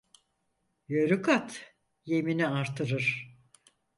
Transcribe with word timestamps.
Yöğrük 0.87 1.29
at 1.29 1.75
yemini 2.05 2.47
artırır. 2.47 3.35